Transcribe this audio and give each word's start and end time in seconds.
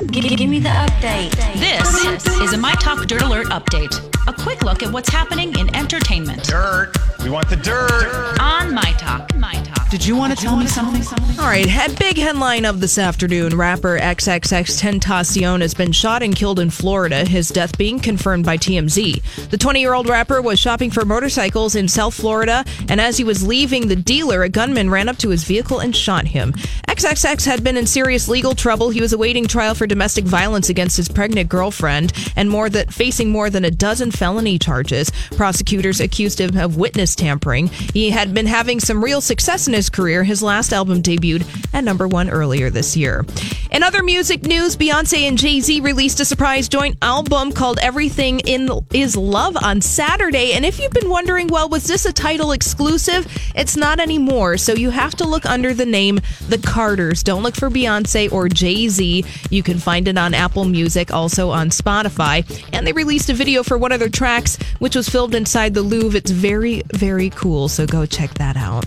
Give, 0.00 0.24
give 0.36 0.48
me 0.48 0.58
the 0.58 0.70
update. 0.70 1.32
This 1.58 2.26
is 2.40 2.52
a 2.54 2.58
My 2.58 2.72
Talk 2.74 3.06
Dirt 3.06 3.22
Alert 3.22 3.48
update. 3.48 3.92
A 4.26 4.32
quick 4.32 4.62
look 4.62 4.82
at 4.82 4.92
what's 4.92 5.08
happening 5.10 5.58
in 5.58 5.74
entertainment 5.76 6.44
Dirt. 6.44 6.92
We 7.22 7.30
want 7.30 7.48
the 7.48 7.56
dirt. 7.56 8.38
on 8.40 8.74
My 8.74 8.92
Talk. 8.98 9.34
My 9.36 9.52
Talk. 9.52 9.90
Did 9.90 10.06
you 10.06 10.16
want 10.16 10.36
to 10.36 10.42
tell 10.42 10.56
me 10.56 10.66
something? 10.66 11.02
All 11.38 11.46
right, 11.46 11.66
head 11.66 11.98
big 11.98 12.16
headline 12.16 12.64
of 12.64 12.80
this 12.80 12.98
afternoon. 12.98 13.56
Rapper 13.56 13.98
XXX 13.98 14.80
Tentacion 14.80 15.60
has 15.60 15.74
been 15.74 15.92
shot 15.92 16.22
and 16.22 16.34
killed 16.34 16.58
in 16.58 16.70
Florida, 16.70 17.24
his 17.24 17.48
death 17.48 17.76
being 17.76 18.00
confirmed 18.00 18.44
by 18.46 18.56
TMZ. 18.56 19.50
The 19.50 19.58
20 19.58 19.80
year 19.80 19.92
old 19.92 20.08
rapper 20.08 20.40
was 20.40 20.58
shopping 20.58 20.90
for 20.90 21.04
motorcycles 21.04 21.74
in 21.74 21.88
South 21.88 22.14
Florida, 22.14 22.64
and 22.88 23.00
as 23.00 23.18
he 23.18 23.24
was 23.24 23.46
leaving 23.46 23.88
the 23.88 23.96
dealer, 23.96 24.42
a 24.42 24.48
gunman 24.48 24.88
ran 24.88 25.08
up 25.08 25.18
to 25.18 25.28
his 25.28 25.44
vehicle 25.44 25.80
and 25.80 25.94
shot 25.94 26.28
him. 26.28 26.54
XXX 27.02 27.44
had 27.46 27.64
been 27.64 27.76
in 27.76 27.84
serious 27.84 28.28
legal 28.28 28.54
trouble. 28.54 28.90
He 28.90 29.00
was 29.00 29.12
awaiting 29.12 29.48
trial 29.48 29.74
for 29.74 29.88
domestic 29.88 30.24
violence 30.24 30.68
against 30.68 30.96
his 30.96 31.08
pregnant 31.08 31.48
girlfriend 31.48 32.12
and 32.36 32.48
more 32.48 32.70
that 32.70 32.94
facing 32.94 33.30
more 33.30 33.50
than 33.50 33.64
a 33.64 33.72
dozen 33.72 34.12
felony 34.12 34.56
charges. 34.56 35.10
Prosecutors 35.36 36.00
accused 36.00 36.40
him 36.40 36.56
of 36.56 36.76
witness 36.76 37.16
tampering. 37.16 37.66
He 37.66 38.10
had 38.10 38.32
been 38.32 38.46
having 38.46 38.78
some 38.78 39.02
real 39.02 39.20
success 39.20 39.66
in 39.66 39.74
his 39.74 39.90
career. 39.90 40.22
His 40.22 40.44
last 40.44 40.72
album 40.72 41.02
debuted 41.02 41.42
at 41.72 41.84
number 41.84 42.06
one 42.06 42.30
earlier 42.30 42.70
this 42.70 42.96
year. 42.96 43.24
In 43.70 43.82
other 43.82 44.02
music 44.02 44.42
news, 44.42 44.76
Beyonce 44.76 45.22
and 45.26 45.38
Jay 45.38 45.60
Z 45.60 45.80
released 45.80 46.20
a 46.20 46.24
surprise 46.24 46.68
joint 46.68 46.98
album 47.00 47.52
called 47.52 47.78
Everything 47.80 48.40
in 48.40 48.68
Is 48.92 49.16
Love 49.16 49.56
on 49.62 49.80
Saturday. 49.80 50.52
And 50.52 50.64
if 50.66 50.78
you've 50.78 50.92
been 50.92 51.08
wondering, 51.08 51.48
well, 51.48 51.68
was 51.68 51.84
this 51.84 52.04
a 52.04 52.12
Tidal 52.12 52.52
exclusive? 52.52 53.26
It's 53.54 53.76
not 53.76 53.98
anymore. 53.98 54.58
So 54.58 54.74
you 54.74 54.90
have 54.90 55.14
to 55.16 55.24
look 55.26 55.46
under 55.46 55.72
the 55.72 55.86
name 55.86 56.20
The 56.48 56.58
Carters. 56.58 57.22
Don't 57.22 57.42
look 57.42 57.54
for 57.54 57.70
Beyonce 57.70 58.30
or 58.30 58.48
Jay 58.48 58.88
Z. 58.88 59.24
You 59.50 59.62
can 59.62 59.78
find 59.78 60.06
it 60.06 60.18
on 60.18 60.34
Apple 60.34 60.64
Music, 60.64 61.12
also 61.12 61.50
on 61.50 61.70
Spotify. 61.70 62.44
And 62.72 62.86
they 62.86 62.92
released 62.92 63.30
a 63.30 63.34
video 63.34 63.62
for 63.62 63.78
one 63.78 63.92
of 63.92 64.00
their 64.00 64.10
tracks, 64.10 64.58
which 64.78 64.94
was 64.96 65.08
filmed 65.08 65.34
inside 65.34 65.72
the 65.72 65.82
Louvre. 65.82 66.18
It's 66.18 66.30
very, 66.30 66.82
very 66.92 67.30
cool. 67.30 67.68
So 67.68 67.86
go 67.86 68.04
check 68.04 68.34
that 68.34 68.56
out. 68.56 68.84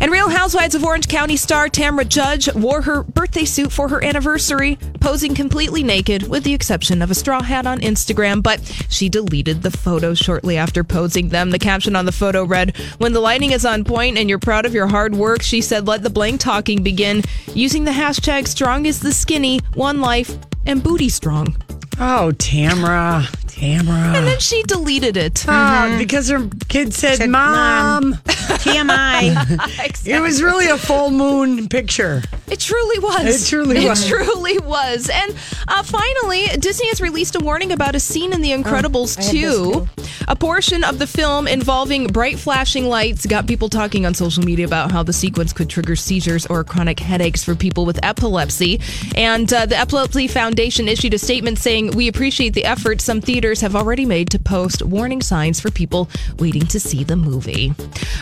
And 0.00 0.10
Real 0.10 0.30
Housewives 0.30 0.74
of 0.74 0.84
Orange 0.84 1.08
County 1.08 1.36
star 1.36 1.68
Tamra 1.68 2.08
Judge 2.22 2.54
wore 2.54 2.82
her 2.82 3.02
birthday 3.02 3.44
suit 3.44 3.72
for 3.72 3.88
her 3.88 4.02
anniversary, 4.04 4.78
posing 5.00 5.34
completely 5.34 5.82
naked, 5.82 6.28
with 6.28 6.44
the 6.44 6.54
exception 6.54 7.02
of 7.02 7.10
a 7.10 7.16
straw 7.16 7.42
hat 7.42 7.66
on 7.66 7.80
Instagram. 7.80 8.44
But 8.44 8.60
she 8.88 9.08
deleted 9.08 9.62
the 9.62 9.72
photos 9.72 10.18
shortly 10.18 10.56
after 10.56 10.84
posing 10.84 11.30
them. 11.30 11.50
The 11.50 11.58
caption 11.58 11.96
on 11.96 12.04
the 12.04 12.12
photo 12.12 12.44
read, 12.44 12.76
When 12.98 13.12
the 13.12 13.18
lighting 13.18 13.50
is 13.50 13.64
on 13.64 13.82
point 13.82 14.18
and 14.18 14.28
you're 14.28 14.38
proud 14.38 14.66
of 14.66 14.72
your 14.72 14.86
hard 14.86 15.16
work, 15.16 15.42
she 15.42 15.60
said, 15.60 15.88
let 15.88 16.04
the 16.04 16.10
blank 16.10 16.38
talking 16.38 16.84
begin 16.84 17.22
using 17.54 17.82
the 17.82 17.90
hashtag 17.90 18.46
strong 18.46 18.86
is 18.86 19.00
the 19.00 19.12
skinny, 19.12 19.58
one 19.74 20.00
life, 20.00 20.38
and 20.64 20.80
booty 20.80 21.08
strong. 21.08 21.56
Oh, 21.98 22.30
Tamara. 22.38 23.26
Tamara. 23.62 24.16
And 24.16 24.26
then 24.26 24.40
she 24.40 24.62
deleted 24.64 25.16
it. 25.16 25.44
Ah, 25.46 25.94
because 25.96 26.28
her 26.28 26.48
kid 26.68 26.92
said, 26.92 27.28
Mom. 27.30 28.14
TMI. 28.62 30.06
It 30.06 30.20
was 30.20 30.42
really 30.42 30.68
a 30.68 30.76
full 30.76 31.10
moon 31.10 31.68
picture. 31.68 32.22
It 32.48 32.58
truly 32.58 32.98
was. 32.98 33.44
It 33.44 33.48
truly 33.48 33.86
was. 33.86 34.04
It 34.04 34.08
truly 34.08 34.58
was. 34.58 35.08
And 35.08 35.36
uh, 35.68 35.82
finally, 35.84 36.46
Disney 36.58 36.88
has 36.88 37.00
released 37.00 37.36
a 37.36 37.40
warning 37.40 37.70
about 37.70 37.94
a 37.94 38.00
scene 38.00 38.32
in 38.32 38.40
The 38.42 38.50
Incredibles 38.50 39.30
2. 39.30 39.88
A 40.28 40.36
portion 40.36 40.84
of 40.84 40.98
the 40.98 41.06
film 41.06 41.48
involving 41.48 42.06
bright 42.06 42.38
flashing 42.38 42.86
lights 42.86 43.26
got 43.26 43.46
people 43.46 43.68
talking 43.68 44.06
on 44.06 44.14
social 44.14 44.42
media 44.44 44.66
about 44.66 44.92
how 44.92 45.02
the 45.02 45.12
sequence 45.12 45.52
could 45.52 45.68
trigger 45.68 45.96
seizures 45.96 46.46
or 46.46 46.64
chronic 46.64 47.00
headaches 47.00 47.42
for 47.42 47.54
people 47.54 47.84
with 47.84 47.98
epilepsy. 48.02 48.80
And 49.16 49.52
uh, 49.52 49.66
the 49.66 49.76
Epilepsy 49.76 50.28
Foundation 50.28 50.88
issued 50.88 51.14
a 51.14 51.18
statement 51.18 51.58
saying, 51.58 51.92
We 51.92 52.08
appreciate 52.08 52.54
the 52.54 52.64
effort 52.64 53.00
some 53.00 53.20
theaters 53.20 53.60
have 53.60 53.74
already 53.74 54.04
made 54.04 54.30
to 54.30 54.38
post 54.38 54.82
warning 54.82 55.22
signs 55.22 55.60
for 55.60 55.70
people 55.70 56.08
waiting 56.38 56.66
to 56.66 56.80
see 56.80 57.04
the 57.04 57.16
movie. 57.16 57.72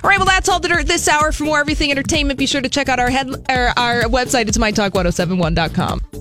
All 0.02 0.10
right, 0.10 0.18
well, 0.18 0.26
that's 0.26 0.48
all 0.48 0.60
the 0.60 0.68
dirt 0.68 0.86
this 0.86 1.08
hour. 1.08 1.32
For 1.32 1.44
more 1.44 1.60
everything 1.60 1.90
entertainment, 1.90 2.38
be 2.38 2.46
sure 2.46 2.60
to 2.60 2.68
check 2.68 2.88
out 2.88 2.98
our 2.98 3.10
head, 3.10 3.28
our 3.48 4.02
website. 4.04 4.48
It's 4.48 4.58
mytalk1071.com. 4.58 6.20